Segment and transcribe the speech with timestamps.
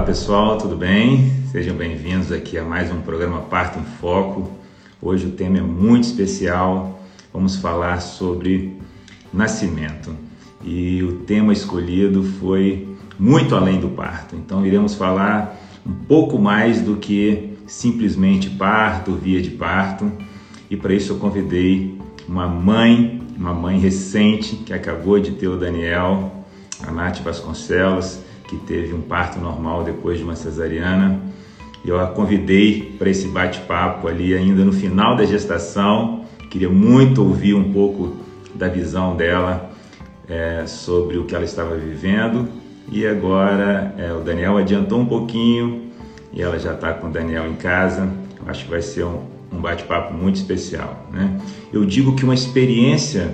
[0.00, 1.30] Olá pessoal, tudo bem?
[1.52, 4.50] Sejam bem-vindos aqui a mais um programa Parto em Foco.
[5.00, 7.02] Hoje o tema é muito especial.
[7.30, 8.78] Vamos falar sobre
[9.30, 10.16] nascimento.
[10.64, 14.34] E o tema escolhido foi muito além do parto.
[14.34, 20.10] Então iremos falar um pouco mais do que simplesmente parto, via de parto.
[20.70, 25.58] E para isso eu convidei uma mãe, uma mãe recente que acabou de ter o
[25.58, 26.42] Daniel,
[26.82, 31.20] a Nath Vasconcelos que teve um parto normal depois de uma cesariana.
[31.84, 36.24] Eu a convidei para esse bate-papo ali ainda no final da gestação.
[36.50, 38.16] Queria muito ouvir um pouco
[38.52, 39.70] da visão dela
[40.28, 42.48] é, sobre o que ela estava vivendo.
[42.90, 45.92] E agora é, o Daniel adiantou um pouquinho
[46.32, 48.12] e ela já está com o Daniel em casa.
[48.36, 49.20] Eu acho que vai ser um,
[49.52, 51.06] um bate-papo muito especial.
[51.12, 51.40] Né?
[51.72, 53.32] Eu digo que uma experiência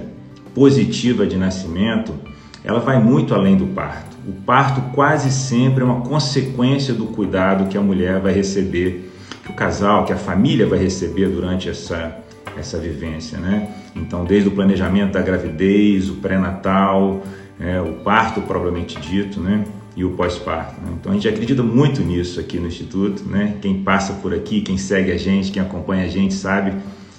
[0.54, 2.12] positiva de nascimento
[2.66, 4.16] ela vai muito além do parto.
[4.26, 9.12] O parto quase sempre é uma consequência do cuidado que a mulher vai receber,
[9.44, 12.18] que o casal, que a família vai receber durante essa,
[12.58, 13.68] essa vivência, né?
[13.94, 17.22] Então, desde o planejamento da gravidez, o pré-natal,
[17.60, 19.62] é, o parto propriamente dito, né?
[19.96, 20.74] E o pós-parto.
[20.82, 20.92] Né?
[21.00, 23.58] Então, a gente acredita muito nisso aqui no Instituto, né?
[23.62, 26.74] Quem passa por aqui, quem segue a gente, quem acompanha a gente, sabe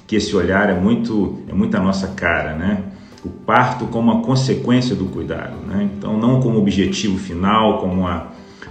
[0.06, 2.84] que esse olhar é muito, é muito a nossa cara, né?
[3.28, 5.90] O parto como uma consequência do cuidado, né?
[5.96, 8.28] então não como objetivo final, como uma,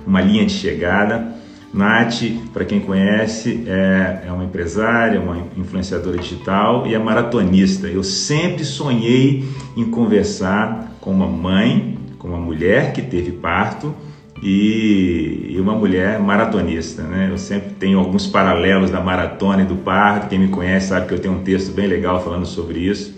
[0.06, 1.36] uma linha de chegada.
[1.74, 2.22] Nath,
[2.54, 7.86] para quem conhece, é, é uma empresária, uma influenciadora digital e é maratonista.
[7.86, 9.44] Eu sempre sonhei
[9.76, 13.94] em conversar com uma mãe, com uma mulher que teve parto
[14.42, 17.28] e, uma mulher maratonista, né?
[17.30, 20.28] Eu sempre tenho alguns paralelos da maratona e do parto.
[20.28, 23.16] Quem me conhece sabe que eu tenho um texto bem legal falando sobre isso.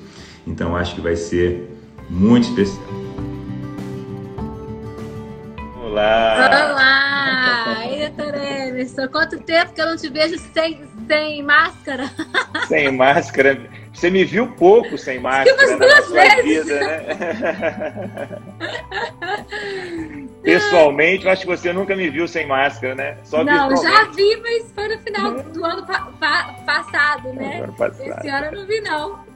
[0.49, 1.69] Então acho que vai ser
[2.09, 2.83] muito especial.
[5.85, 6.71] Olá!
[6.71, 7.85] Olá!
[7.85, 9.09] E aí, doutor Emerson?
[9.09, 12.11] Quanto tempo que eu não te vejo sem, sem máscara?
[12.67, 13.59] Sem máscara?
[13.95, 16.45] Você me viu pouco sem máscara na sua vezes.
[16.45, 17.01] vida, né?
[20.43, 23.17] Pessoalmente, eu acho que você nunca me viu sem máscara, né?
[23.25, 27.63] Só não, já vi, mas foi no final do ano pa pa passado, né?
[27.63, 28.19] Ano passado.
[28.19, 29.28] Esse ano eu não vi, não.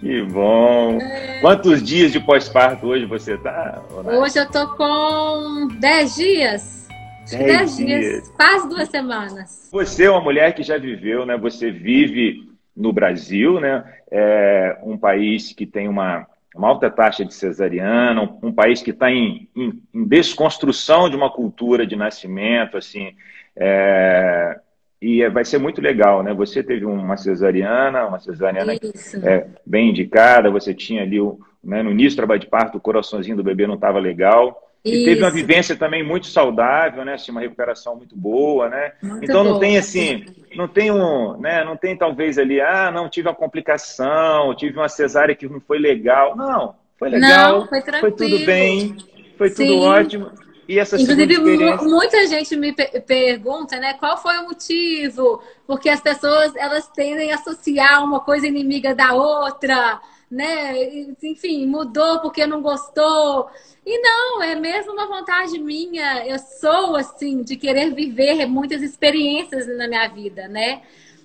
[0.00, 0.98] Que bom.
[0.98, 1.40] É...
[1.40, 3.82] Quantos dias de pós-parto hoje você tá?
[4.06, 6.88] Hoje eu tô com 10 dias.
[7.30, 8.00] 10 dias.
[8.00, 9.68] dias, quase duas semanas.
[9.70, 11.36] Você é uma mulher que já viveu, né?
[11.36, 13.84] Você vive no Brasil, né?
[14.10, 18.90] É um país que tem uma, uma alta taxa de cesariana, um, um país que
[18.90, 23.14] está em, em, em, desconstrução de uma cultura de nascimento, assim.
[23.54, 24.58] É,
[25.00, 26.34] e é, vai ser muito legal, né?
[26.34, 31.90] Você teve uma cesariana, uma cesariana é, bem indicada, você tinha ali, o, né, no
[31.90, 34.66] início do trabalho de parto, o coraçãozinho do bebê não estava legal.
[34.84, 35.04] E Isso.
[35.04, 37.14] teve uma vivência também muito saudável, né?
[37.14, 38.92] Assim, uma recuperação muito boa, né?
[39.02, 40.24] Muito então não tem assim,
[40.54, 41.64] não tem um, né?
[41.64, 45.78] Não tem talvez ali, ah, não tive uma complicação, tive uma cesárea que não foi
[45.78, 46.34] legal.
[46.34, 48.96] Não, foi legal, não, foi, foi tudo bem,
[49.36, 49.66] foi Sim.
[49.66, 50.30] tudo ótimo.
[50.70, 51.36] E Inclusive,
[51.82, 55.42] muita gente me pergunta, né, qual foi o motivo?
[55.66, 61.14] Porque as pessoas elas tendem a associar uma coisa inimiga da outra, né?
[61.24, 63.50] Enfim, mudou porque não gostou.
[63.84, 66.24] E não, é mesmo uma vontade minha.
[66.24, 70.82] Eu sou assim de querer viver muitas experiências na minha vida, né?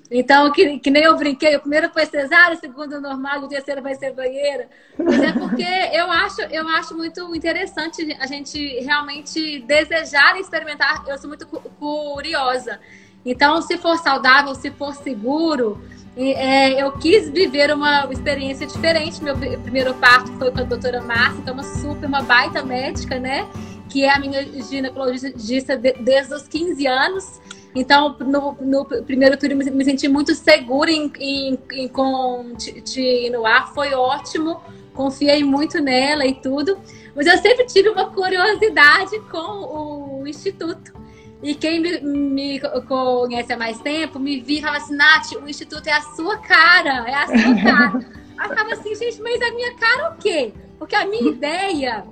[0.10, 3.82] Então, que, que nem eu brinquei, o primeiro foi cesárea, o segundo normal, o terceiro
[3.82, 4.68] vai ser banheira.
[4.98, 11.04] Mas é porque eu acho, eu acho muito interessante a gente realmente desejar experimentar.
[11.08, 12.80] Eu sou muito curiosa.
[13.26, 15.82] Então, se for saudável, se for seguro,
[16.16, 19.24] é, eu quis viver uma experiência diferente.
[19.24, 23.20] Meu primeiro parto foi com a doutora Márcia, que é uma super, uma baita médica,
[23.20, 23.48] né?
[23.90, 27.42] Que é a minha ginecologista desde os 15 anos.
[27.76, 33.46] Então, no, no primeiro turno, me senti muito segura em, em, em com te, no
[33.46, 34.62] ar, foi ótimo,
[34.94, 36.80] confiei muito nela e tudo.
[37.14, 40.94] Mas eu sempre tive uma curiosidade com o Instituto.
[41.44, 45.48] E quem me, me conhece há mais tempo, me via e falava assim, Nath, o
[45.48, 48.06] Instituto é a sua cara, é a sua cara.
[48.38, 50.54] Aí eu ficava assim, gente, mas a minha cara o quê?
[50.80, 52.06] Porque a minha ideia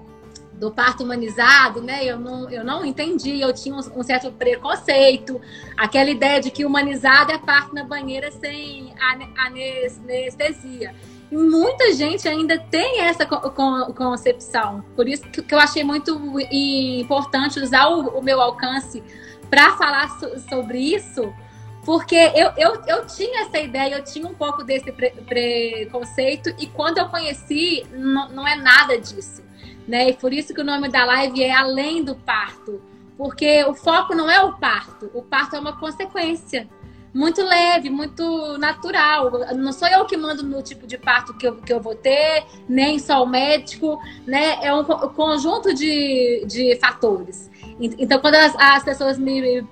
[0.63, 2.05] do parto humanizado, né?
[2.05, 5.41] Eu não, eu não entendi, eu tinha um, um, certo preconceito,
[5.75, 8.93] aquela ideia de que humanizado é parto na banheira sem
[9.37, 10.95] anestesia.
[11.29, 14.85] E muita gente ainda tem essa concepção.
[14.95, 16.17] Por isso que eu achei muito
[16.49, 19.03] importante usar o, o meu alcance
[19.49, 21.33] para falar so, sobre isso,
[21.83, 26.67] porque eu, eu, eu tinha essa ideia, eu tinha um pouco desse pre preconceito, e
[26.67, 29.43] quando eu conheci, não, não é nada disso
[29.87, 30.09] né?
[30.09, 32.81] E por isso que o nome da live é Além do Parto.
[33.17, 36.67] porque o foco não é o parto, o parto é uma consequência
[37.13, 39.31] muito leve, muito natural.
[39.55, 42.43] Não sou eu que mando no tipo de parto que eu, que eu vou ter,
[42.67, 44.57] nem só o médico, né?
[44.63, 47.51] É um conjunto de, de fatores.
[47.79, 49.63] Então, quando as, as pessoas me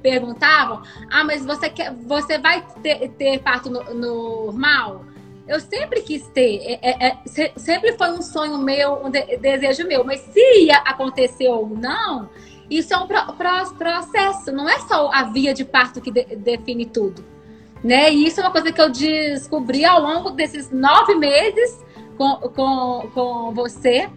[0.00, 5.04] perguntavam, ah, mas você, quer, você vai ter, ter parto no, normal?
[5.48, 9.86] Eu sempre quis ter, é, é, é, sempre foi um sonho meu, um de, desejo
[9.86, 12.28] meu, mas se ia acontecer ou não,
[12.68, 16.24] isso é um pro, pro, processo, não é só a via de parto que de,
[16.36, 17.24] define tudo.
[17.82, 18.12] Né?
[18.12, 21.78] E isso é uma coisa que eu descobri ao longo desses nove meses
[22.16, 24.08] com, com, com você.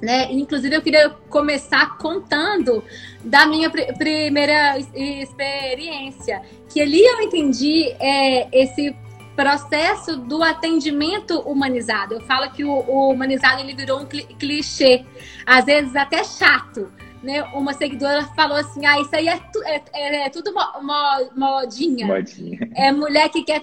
[0.00, 0.32] Né?
[0.32, 2.84] Inclusive, eu queria começar contando
[3.24, 8.94] da minha pr primeira experiência, que ali eu entendi é, esse
[9.40, 12.14] processo do atendimento humanizado.
[12.14, 15.06] Eu falo que o, o humanizado ele virou um clichê,
[15.46, 16.92] às vezes até chato,
[17.22, 20.60] né, uma seguidora falou assim: ah, isso aí é, tu, é, é, é tudo mo,
[20.82, 22.06] mo, modinha.
[22.06, 22.70] modinha.
[22.74, 23.62] É mulher que quer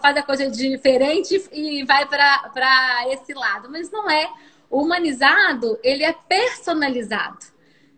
[0.00, 3.68] fazer a coisa diferente e vai para esse lado.
[3.70, 4.30] Mas não é.
[4.70, 7.51] O humanizado, ele é personalizado.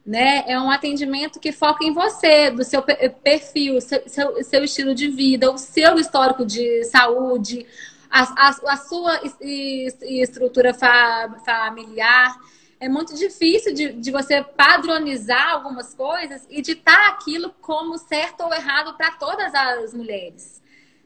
[0.04, 0.44] Né?
[0.46, 4.02] É um atendimento que foca em você, do seu perfil, seu,
[4.44, 7.66] seu, estilo de vida, o seu histórico de saúde,
[8.10, 12.38] a, a, a sua estrutura fa, familiar
[12.84, 18.52] é muito difícil de, de você padronizar algumas coisas e ditar aquilo como certo ou
[18.52, 20.62] errado para todas as mulheres.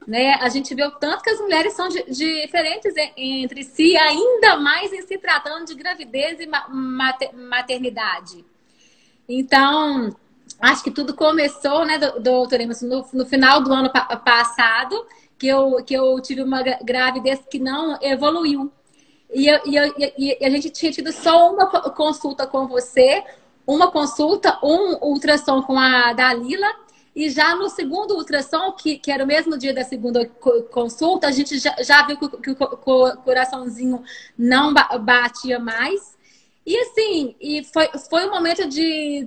[0.06, 0.34] Né?
[0.40, 4.92] A gente vê o tanto que as mulheres são de, diferentes entre si, ainda mais
[4.92, 6.48] em se tratando de gravidez e
[7.32, 8.44] maternidade.
[9.28, 10.16] Então,
[10.58, 13.90] acho que tudo começou, né, doutora Emerson, no, no final do ano
[14.24, 15.06] passado,
[15.38, 18.72] que eu, que eu tive uma gravidez que não evoluiu.
[19.32, 23.22] E, eu, e, eu, e, a gente tinha tido só uma consulta com você,
[23.66, 26.66] uma consulta, um ultrassom com a Dalila.
[27.14, 30.24] E já no segundo ultrassom, que, que era o mesmo dia da segunda
[30.70, 34.02] consulta, a gente já, já viu que, o coraçãozinho
[34.38, 36.16] não batia mais.
[36.68, 39.26] E assim, e foi, foi um momento de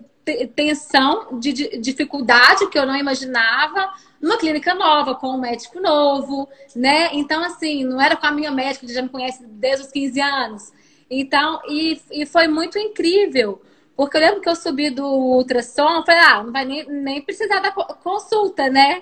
[0.56, 3.92] tensão, de, de dificuldade que eu não imaginava,
[4.22, 7.10] numa clínica nova, com um médico novo, né?
[7.14, 10.22] Então, assim, não era com a minha médica, que já me conhece desde os 15
[10.22, 10.72] anos.
[11.10, 13.60] Então, e, e foi muito incrível.
[13.96, 17.60] Porque eu lembro que eu subi do ultrassom, falei, ah, não vai nem, nem precisar
[17.60, 19.02] da consulta, né?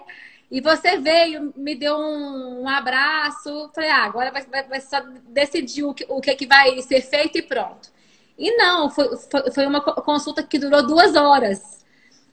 [0.49, 5.01] E você veio, me deu um, um abraço, falei, ah, agora vai, vai, vai, só
[5.27, 7.98] decidir o que, o que, é que vai ser feito e pronto.
[8.39, 9.09] E não, foi,
[9.53, 11.85] foi, uma consulta que durou duas horas.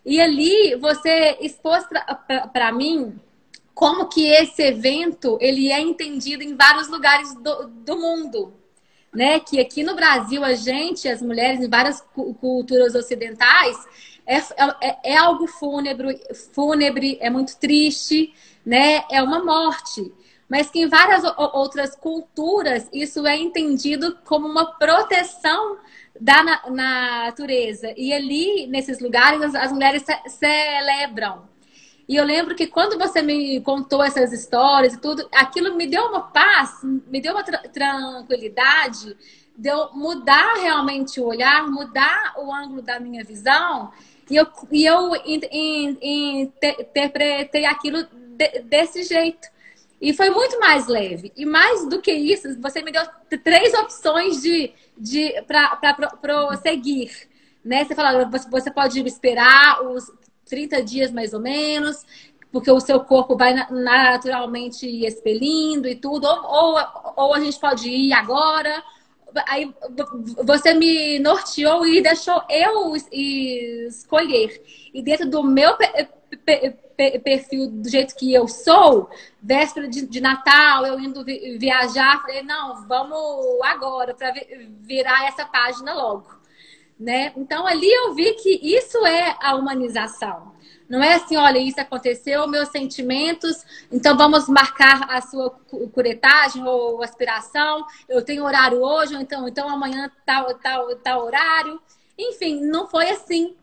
[0.04, 1.84] E ali você expôs
[2.52, 3.18] para mim
[3.74, 8.54] como que esse evento ele é entendido em vários lugares do, do mundo.
[9.12, 9.40] Né?
[9.40, 13.76] Que aqui no Brasil, a gente, as mulheres, em várias culturas ocidentais,
[14.24, 14.36] é,
[14.80, 16.20] é, é algo fúnebre,
[16.52, 18.32] fúnebre, é muito triste,
[18.64, 19.04] né?
[19.10, 20.12] É uma morte.
[20.48, 25.78] Mas que em várias outras culturas isso é entendido como uma proteção
[26.20, 27.92] da na natureza.
[27.96, 31.48] E ali, nesses lugares, as, as mulheres ce celebram.
[32.08, 36.04] E eu lembro que quando você me contou essas histórias e tudo, aquilo me deu
[36.04, 39.16] uma paz, me deu uma tra tranquilidade,
[39.56, 43.90] deu mudar realmente o olhar, mudar o ângulo da minha visão.
[44.30, 49.48] E eu, e eu in, in, in, interpretei aquilo de, desse jeito.
[50.00, 51.32] E foi muito mais leve.
[51.36, 53.02] E mais do que isso, você me deu
[53.42, 57.28] três opções de, de para prosseguir.
[57.64, 57.84] Né?
[57.84, 60.10] Você falou, você pode esperar os
[60.48, 62.04] 30 dias mais ou menos,
[62.52, 67.88] porque o seu corpo vai naturalmente expelindo e tudo, ou, ou, ou a gente pode
[67.88, 68.82] ir agora.
[69.48, 69.74] Aí
[70.44, 74.62] você me norteou e deixou eu escolher.
[74.94, 75.76] E dentro do meu
[76.96, 79.08] perfil do jeito que eu sou,
[79.42, 84.32] véspera de, de Natal, eu indo vi, viajar, falei, não, vamos agora para
[84.80, 86.34] virar essa página logo.
[86.98, 87.32] Né?
[87.36, 90.56] Então ali eu vi que isso é a humanização.
[90.88, 95.50] Não é assim, olha, isso aconteceu, meus sentimentos, então vamos marcar a sua
[95.92, 97.84] curetagem ou aspiração.
[98.08, 101.80] Eu tenho horário hoje, ou então, então amanhã tal, tal, tal horário.
[102.16, 103.56] Enfim, não foi assim.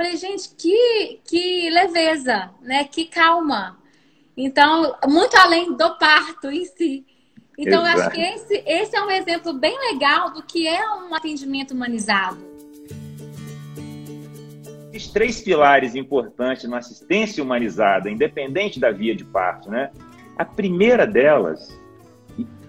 [0.00, 2.84] Falei, gente, que, que leveza, né?
[2.84, 3.76] Que calma.
[4.34, 7.04] Então, muito além do parto em si.
[7.58, 11.14] Então, eu acho que esse, esse é um exemplo bem legal do que é um
[11.14, 12.38] atendimento humanizado.
[14.96, 19.90] Os três pilares importantes na assistência humanizada, independente da via de parto, né?
[20.34, 21.78] A primeira delas,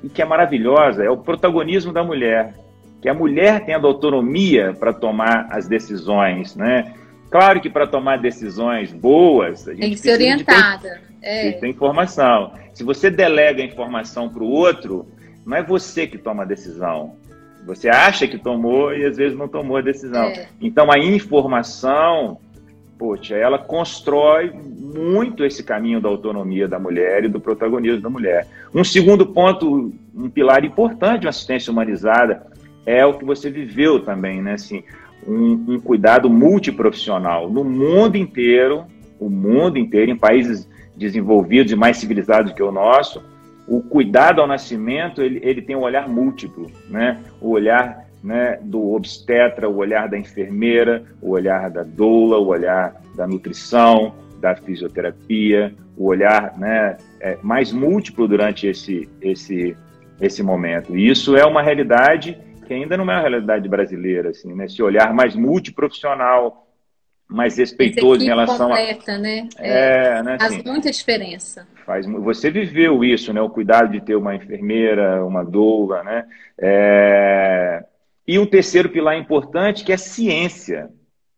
[0.03, 2.55] e que é maravilhosa, é o protagonismo da mulher.
[3.01, 6.97] Que a mulher tendo autonomia para tomar as decisões, né?
[7.31, 11.00] Claro que para tomar decisões boas, a gente tem que ser orientada.
[11.00, 11.51] De ter, é.
[11.53, 12.51] ter informação.
[12.73, 15.07] Se você delega a informação para o outro,
[15.45, 17.15] não é você que toma a decisão.
[17.65, 20.25] Você acha que tomou e às vezes não tomou a decisão.
[20.25, 20.47] É.
[20.59, 22.38] Então a informação,
[23.00, 28.45] poxa, ela constrói muito esse caminho da autonomia da mulher e do protagonismo da mulher.
[28.75, 32.45] Um segundo ponto, um pilar importante de uma assistência humanizada
[32.85, 34.53] é o que você viveu também, né?
[34.53, 34.83] Assim,
[35.27, 38.85] um, um cuidado multiprofissional no mundo inteiro,
[39.19, 43.23] o mundo inteiro, em países desenvolvidos e mais civilizados que o nosso,
[43.67, 47.19] o cuidado ao nascimento ele, ele tem um olhar múltiplo, né?
[47.39, 53.01] O olhar né, do obstetra, o olhar da enfermeira, o olhar da doula, o olhar
[53.15, 59.75] da nutrição, da fisioterapia, o olhar né, é, mais múltiplo durante esse, esse,
[60.19, 60.95] esse momento.
[60.95, 62.37] E isso é uma realidade
[62.71, 64.63] que ainda não é uma realidade brasileira, assim, né?
[64.63, 66.65] Esse olhar mais multiprofissional,
[67.27, 69.17] mais respeitoso em relação completa, a...
[69.17, 69.49] né?
[69.57, 71.67] É, é né, faz assim, muita diferença.
[71.85, 73.41] Faz, você viveu isso, né?
[73.41, 76.25] O cuidado de ter uma enfermeira, uma doula, né?
[76.57, 77.83] É...
[78.25, 80.89] E um terceiro pilar importante que é ciência,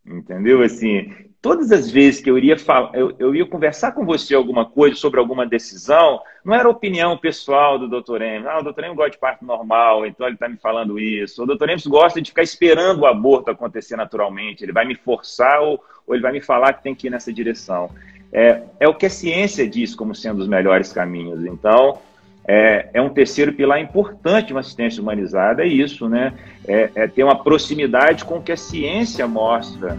[0.06, 0.62] entendeu?
[0.62, 1.12] Assim,
[1.44, 4.96] todas as vezes que eu iria falar, eu, eu, ia conversar com você alguma coisa
[4.96, 8.22] sobre alguma decisão, não era opinião pessoal do Dr.
[8.22, 8.48] Emes.
[8.48, 8.86] Ah, o Dr.
[8.86, 11.44] Emes gosta de parto normal, então ele está me falando isso.
[11.44, 11.70] O Dr.
[11.70, 14.64] Emes gosta de ficar esperando o aborto acontecer naturalmente.
[14.64, 17.32] Ele vai me forçar ou, ou ele vai me falar que tem que ir nessa
[17.34, 17.90] direção.
[18.32, 21.46] É, é o que a ciência diz como sendo os melhores caminhos.
[21.46, 22.00] Então,
[22.48, 26.34] é, é, um terceiro pilar importante uma assistência humanizada, é isso, né?
[26.66, 29.98] É, é ter uma proximidade com o que a ciência mostra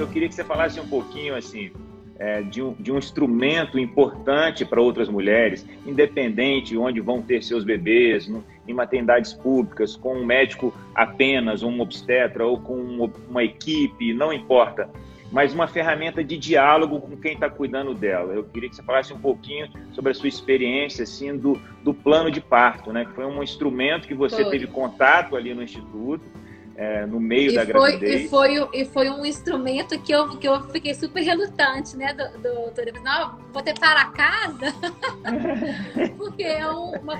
[0.00, 1.70] eu queria que você falasse um pouquinho assim
[2.18, 7.42] é, de, um, de um instrumento importante para outras mulheres, independente de onde vão ter
[7.42, 13.10] seus bebês, no, em maternidades públicas, com um médico apenas, um obstetra ou com uma,
[13.28, 14.90] uma equipe, não importa,
[15.30, 18.32] mas uma ferramenta de diálogo com quem está cuidando dela.
[18.34, 22.30] Eu queria que você falasse um pouquinho sobre a sua experiência assim do, do plano
[22.30, 23.04] de parto, né?
[23.04, 24.50] Que foi um instrumento que você foi.
[24.50, 26.24] teve contato ali no instituto
[26.78, 28.24] é, no meio e da foi, gravidez.
[28.24, 32.92] E foi, e foi um instrumento que eu, que eu fiquei super relutante, né, doutora?
[33.02, 34.72] Não, vou ter para casa,
[36.16, 37.18] porque é uma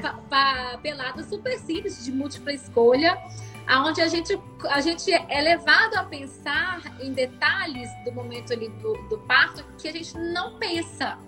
[0.80, 3.18] pelada super simples, de múltipla escolha,
[3.66, 4.38] aonde a gente,
[4.70, 9.88] a gente é levado a pensar em detalhes do momento ali do, do parto que
[9.88, 11.18] a gente não pensa,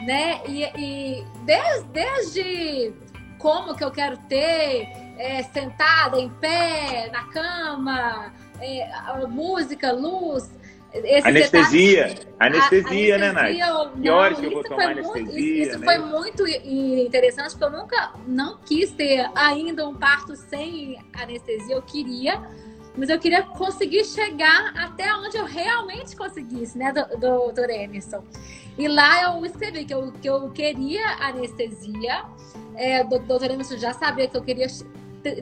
[0.00, 0.40] né?
[0.48, 2.92] E, e desde, desde
[3.38, 10.50] como que eu quero ter é, sentada, em pé, na cama, é, música, luz.
[11.22, 12.04] Anestesia.
[12.04, 14.00] Detalhes, anestesia, a, né, Nath?
[14.00, 15.22] Que horas que eu vou tomar anestesia?
[15.22, 15.86] Muito, isso, isso né?
[15.86, 21.74] foi muito interessante, porque eu nunca não quis ter ainda um parto sem anestesia.
[21.74, 22.42] Eu queria,
[22.96, 28.24] mas eu queria conseguir chegar até onde eu realmente conseguisse, né, doutor Emerson?
[28.78, 32.24] E lá eu escrevi que eu, que eu queria anestesia.
[32.78, 34.68] É, o doutor Emerson já sabia que eu queria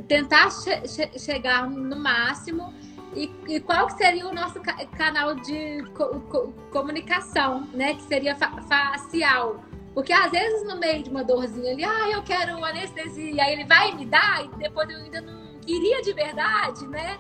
[0.09, 2.73] tentar che che chegar no máximo
[3.15, 7.95] e, e, qual seria o nosso ca canal de co co comunicação, né?
[7.95, 9.63] Que seria fa facial.
[9.93, 13.65] Porque às vezes no meio de uma dorzinha ali, ah, eu quero anestesia, aí ele
[13.65, 17.19] vai me dar e depois eu ainda não queria de verdade, né?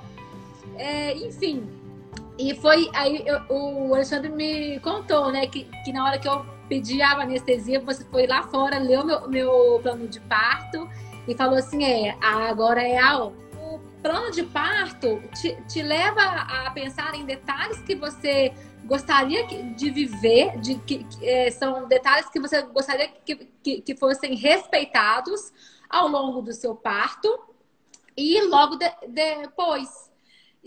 [0.76, 1.68] É, enfim.
[2.38, 6.44] E foi aí eu, o Alexandre me contou, né, que, que na hora que eu
[6.68, 10.88] pedi a anestesia, você foi lá fora, leu meu, meu plano de parto
[11.26, 13.46] e falou assim: é, agora é a hora.
[13.60, 18.52] O plano de parto te, te leva a pensar em detalhes que você
[18.84, 23.96] gostaria de viver, de que, que é, são detalhes que você gostaria que, que, que,
[23.96, 25.52] fossem respeitados
[25.90, 27.28] ao longo do seu parto
[28.16, 30.05] e logo de, depois.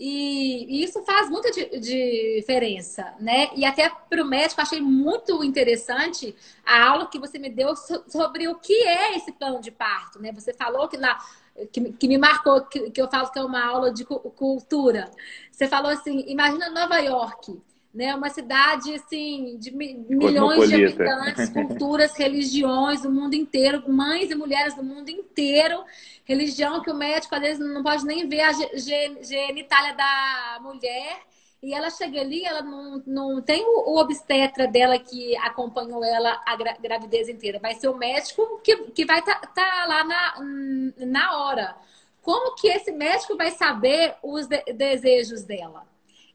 [0.02, 3.50] E, isso faz muita diferença, né?
[3.54, 8.48] E até para o médico, achei muito interessante a aula que você me deu sobre
[8.48, 10.32] o que é esse plano de parto, né?
[10.32, 11.18] Você falou que lá
[11.70, 15.10] que, que, me marcou, que, que, eu falo que é uma aula de cultura.
[15.52, 17.60] Você falou assim: imagina Nova York,
[17.92, 18.14] né?
[18.14, 24.74] Uma cidade assim de milhões de habitantes, culturas, religiões do mundo inteiro, mães e mulheres
[24.74, 25.84] do mundo inteiro,
[26.24, 28.52] religião que o médico às vezes não pode nem ver a
[29.22, 31.30] genitália da mulher.
[31.62, 36.56] E ela chega ali, ela não, não tem o, obstetra dela que acompanhou ela a
[36.56, 37.58] gra gravidez inteira.
[37.58, 40.34] Vai ser o médico que, que vai estar tá, tá lá na,
[41.06, 41.76] na hora.
[42.22, 45.89] Como que esse médico vai saber os de desejos dela?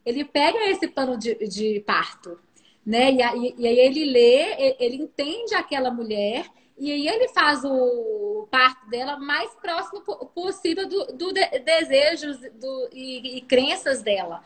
[0.06, 2.40] Ele pega esse plano de, de parto,
[2.86, 3.12] né?
[3.12, 6.46] E, e, e, aí ele lê, ele entende aquela mulher
[6.78, 12.90] E aí ele faz o parto dela mais próximo possível do, do de, desejos do,
[12.92, 14.44] e, e, crenças dela.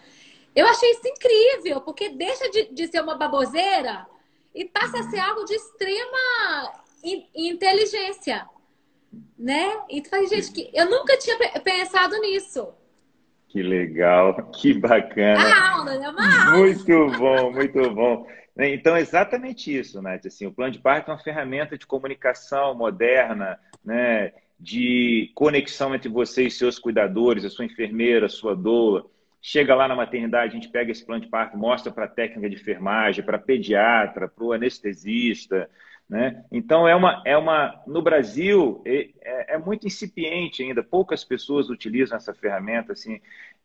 [0.55, 4.07] Eu achei isso incrível, porque deixa de, de ser uma baboseira
[4.53, 8.47] e passa a ser algo de extrema in, inteligência.
[9.37, 9.81] Né?
[9.89, 12.67] Então, gente, que eu nunca tinha pensado nisso.
[13.49, 15.39] Que legal, que bacana.
[15.41, 16.09] A aula, né?
[16.09, 16.57] Uma aula.
[16.57, 18.27] Muito bom, muito bom.
[18.57, 20.25] Então, é exatamente isso, Nath.
[20.25, 24.31] Assim, o plano de parto é uma ferramenta de comunicação moderna, né?
[24.59, 29.05] de conexão entre você e seus cuidadores, a sua enfermeira, a sua doula.
[29.41, 32.49] Chega lá na maternidade, a gente pega esse plano de parto, mostra para a técnica
[32.49, 35.69] de enfermagem, para pediatra, para o anestesista.
[36.09, 36.43] Né?
[36.51, 37.83] Então, é uma, é uma.
[37.85, 39.09] No Brasil, é,
[39.53, 43.21] é, muito incipiente ainda, poucas pessoas utilizam essa ferramenta, assim,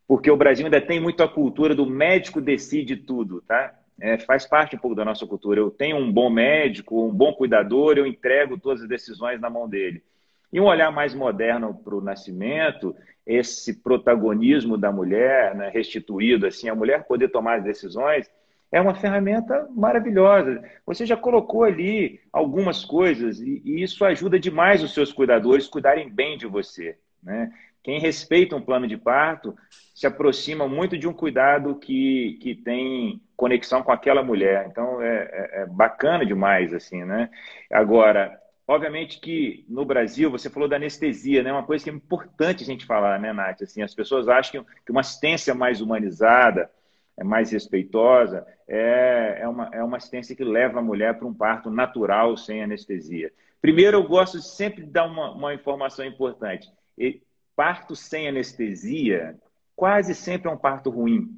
[0.07, 3.73] porque o Brasil ainda tem muito a cultura do médico decide tudo, tá?
[3.99, 5.59] é, faz parte um pouco da nossa cultura.
[5.59, 9.67] Eu tenho um bom médico, um bom cuidador, eu entrego todas as decisões na mão
[9.67, 10.03] dele.
[10.51, 16.69] E um olhar mais moderno para o nascimento, esse protagonismo da mulher, né, restituído, assim,
[16.69, 18.29] a mulher poder tomar as decisões,
[18.75, 20.61] é uma ferramenta maravilhosa.
[20.85, 26.09] Você já colocou ali algumas coisas e, e isso ajuda demais os seus cuidadores cuidarem
[26.09, 26.97] bem de você.
[27.23, 27.53] Né?
[27.81, 29.55] Quem respeita um plano de parto
[29.93, 34.67] se aproxima muito de um cuidado que, que tem conexão com aquela mulher.
[34.69, 37.29] Então, é, é, é bacana demais, assim, né?
[37.71, 41.49] Agora, obviamente que no Brasil, você falou da anestesia, né?
[41.49, 43.61] Uma coisa que é importante a gente falar, né, Nath?
[43.61, 46.69] Assim, as pessoas acham que uma assistência mais humanizada,
[47.17, 51.33] é mais respeitosa, é, é, uma, é uma assistência que leva a mulher para um
[51.33, 53.31] parto natural, sem anestesia.
[53.61, 56.71] Primeiro, eu gosto de sempre dar uma, uma informação importante.
[56.97, 57.21] E
[57.55, 59.39] parto sem anestesia
[59.75, 61.29] quase sempre é um parto ruim.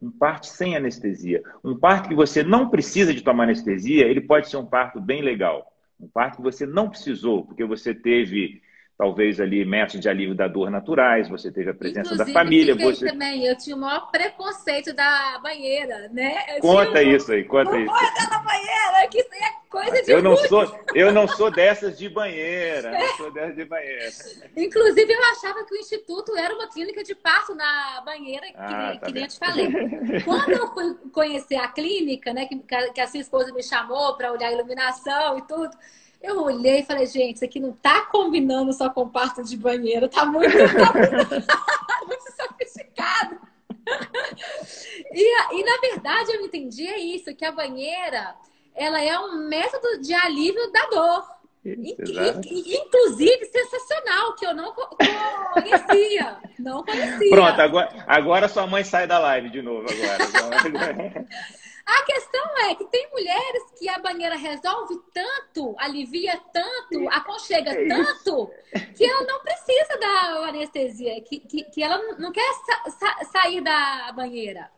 [0.00, 1.42] Um parto sem anestesia.
[1.62, 5.22] Um parto que você não precisa de tomar anestesia, ele pode ser um parto bem
[5.22, 5.72] legal.
[6.00, 8.60] Um parto que você não precisou, porque você teve
[8.96, 12.74] talvez ali métodos de alívio da dor naturais, você teve a presença Inclusive, da família.
[12.74, 16.36] Você também, eu tinha o maior preconceito da banheira, né?
[16.56, 17.92] Eu conta isso aí, conta isso.
[17.92, 21.98] Não da banheira, que isso é coisa de eu não sou Eu não sou dessas
[21.98, 23.00] de banheira, é.
[23.00, 24.12] não sou dessas de banheira.
[24.56, 28.98] Inclusive, eu achava que o Instituto era uma clínica de parto na banheira, que, ah,
[29.00, 29.68] tá que nem eu te falei.
[30.24, 32.56] Quando eu fui conhecer a clínica, né, que,
[32.94, 35.70] que a sua esposa me chamou para olhar a iluminação e tudo,
[36.22, 40.08] eu olhei e falei, gente, isso aqui não tá combinando só com parto de banheiro,
[40.08, 40.52] tá muito,
[42.06, 43.38] muito sofisticado.
[45.12, 48.34] e, e na verdade eu entendi é isso, que a banheira
[48.74, 51.42] ela é um método de alívio da dor.
[51.64, 54.74] Inclusive sensacional, que eu não
[55.52, 56.36] conhecia.
[56.58, 57.30] Não conhecia.
[57.30, 61.26] Pronto, agora, agora sua mãe sai da live de novo agora.
[61.84, 67.88] A questão é que tem mulheres que a banheira resolve tanto, alivia tanto, aconchega é
[67.88, 68.50] tanto,
[68.96, 73.60] que ela não precisa da anestesia, que, que, que ela não quer sa sa sair
[73.60, 74.70] da banheira.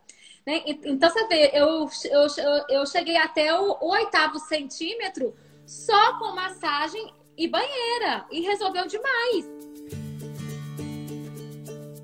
[0.45, 0.63] Né?
[0.65, 7.13] Então, você vê, eu, eu, eu cheguei até o, o oitavo centímetro só com massagem
[7.37, 9.45] e banheira, e resolveu demais.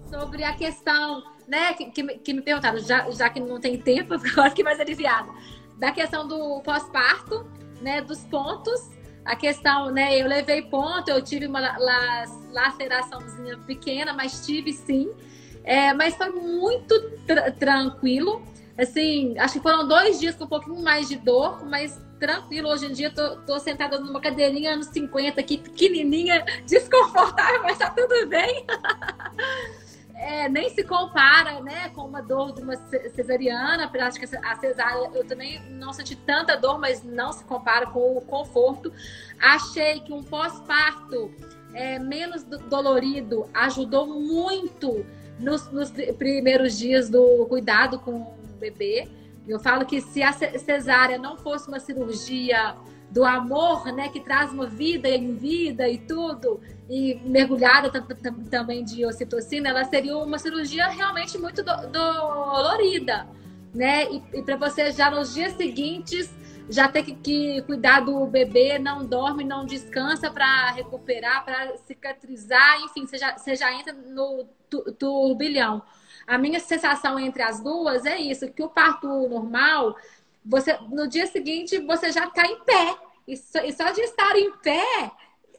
[0.10, 4.14] Sobre a questão né, que, que, que me perguntaram, já, já que não tem tempo,
[4.16, 5.30] agora fiquei mais aliviada,
[5.78, 7.46] da questão do pós-parto,
[7.82, 8.90] né, dos pontos,
[9.26, 15.12] a questão, né, eu levei ponto, eu tive uma la, laceraçãozinha pequena, mas tive sim,
[15.66, 18.42] é, mas foi muito tra tranquilo,
[18.78, 22.70] assim, acho que foram dois dias com um pouquinho mais de dor, mas tranquilo.
[22.70, 27.90] Hoje em dia tô, tô sentada numa cadeirinha anos 50 aqui, pequenininha, desconfortável, mas tá
[27.90, 28.66] tudo bem.
[30.22, 32.76] é, nem se compara né, com uma dor de uma
[33.16, 33.92] cesariana.
[34.02, 38.18] Acho que a cesárea eu também não senti tanta dor, mas não se compara com
[38.18, 38.94] o conforto.
[39.40, 41.34] Achei que um pós-parto
[41.74, 45.04] é, menos dolorido ajudou muito
[45.40, 49.10] nos, nos, primeiros dias do cuidado com o bebê.
[49.48, 52.76] Eu falo que se a cesárea não fosse uma cirurgia
[53.12, 57.92] do amor, né, que traz uma vida em vida e tudo, e mergulhada
[58.50, 63.28] também de ocitocina, ela seria uma cirurgia realmente muito do dolorida,
[63.74, 64.06] né?
[64.12, 66.34] E, e para você já nos dias seguintes
[66.70, 72.80] já ter que, que, cuidar do bebê, não dorme, não descansa para recuperar, para cicatrizar,
[72.82, 74.48] enfim, você já, você já entra no
[74.98, 75.82] turbilhão.
[76.26, 79.98] A minha sensação entre as duas é isso, que o parto normal
[80.44, 82.98] você no dia seguinte você já está em pé.
[83.28, 85.12] E só, e só, de estar em pé,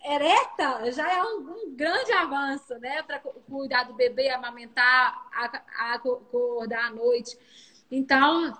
[0.04, 3.02] ereta, já é um, um grande avanço, né?
[3.02, 5.14] Para cuidar do bebê, amamentar,
[5.92, 7.38] acordar à noite.
[7.90, 8.52] Então,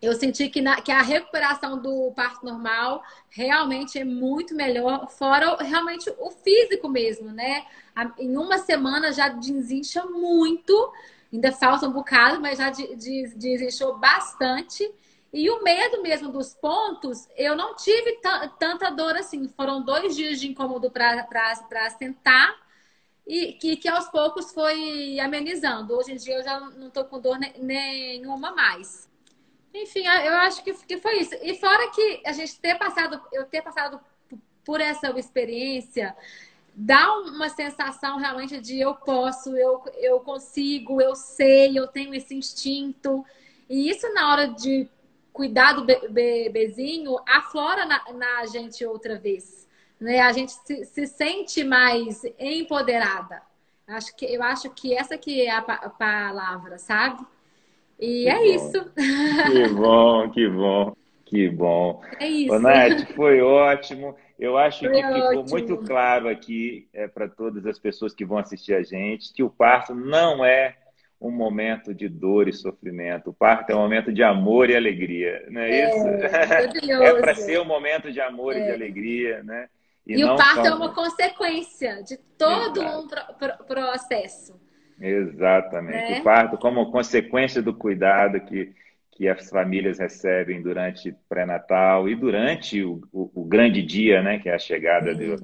[0.00, 5.56] eu senti que, na, que a recuperação do parto normal realmente é muito melhor, fora
[5.56, 7.64] realmente o físico mesmo, né?
[8.18, 10.92] Em uma semana já desincha muito,
[11.32, 14.88] ainda falta um bocado, mas já desinchou bastante.
[15.34, 18.20] E o medo mesmo dos pontos, eu não tive
[18.56, 19.48] tanta dor assim.
[19.48, 22.54] Foram dois dias de incômodo para sentar
[23.26, 25.92] e que, que aos poucos foi amenizando.
[25.92, 29.10] Hoje em dia eu já não estou com dor nenhuma mais.
[29.74, 31.34] Enfim, eu acho que, que foi isso.
[31.42, 34.00] E fora que a gente ter passado, eu ter passado
[34.64, 36.16] por essa experiência,
[36.72, 42.36] dá uma sensação realmente de eu posso, eu, eu consigo, eu sei, eu tenho esse
[42.36, 43.26] instinto.
[43.68, 44.88] E isso na hora de
[45.34, 49.68] cuidar do bebezinho aflora na, na gente outra vez.
[50.00, 50.20] Né?
[50.20, 53.42] A gente se, se sente mais empoderada.
[53.86, 57.26] Acho que, eu acho que essa que é a, a palavra, sabe?
[57.98, 58.44] E que é bom.
[58.44, 58.92] isso.
[59.52, 62.00] Que bom, que bom, que bom.
[62.20, 62.54] É isso.
[62.54, 64.16] Ô, Nath, foi ótimo.
[64.38, 65.50] Eu acho foi que ficou ótimo.
[65.50, 69.50] muito claro aqui é, para todas as pessoas que vão assistir a gente que o
[69.50, 70.76] parto não é
[71.24, 73.30] um momento de dor e sofrimento.
[73.30, 76.08] O parto é um momento de amor e alegria, não é, é isso?
[76.08, 78.60] É para ser um momento de amor é.
[78.60, 79.68] e de alegria, né?
[80.06, 83.00] E, e o parto é uma consequência de todo Exato.
[83.00, 83.08] um
[83.38, 84.60] pro processo.
[85.00, 86.12] Exatamente.
[86.12, 86.20] Né?
[86.20, 88.74] O parto como consequência do cuidado que,
[89.12, 94.38] que as famílias recebem durante pré-natal e durante o, o, o, grande dia, né?
[94.38, 95.36] Que é a chegada de,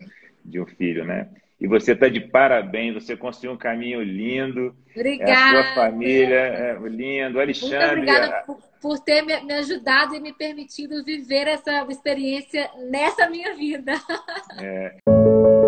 [0.45, 1.31] de um filho, né?
[1.61, 4.75] E você está de parabéns, você construiu um caminho lindo.
[4.97, 5.31] Obrigada.
[5.31, 7.39] É a sua família é lindo.
[7.39, 7.79] Alexandre.
[7.79, 13.29] Muito obrigada por, por ter me, me, ajudado e me permitido viver essa experiência nessa
[13.29, 13.93] minha vida.
[14.59, 14.97] É.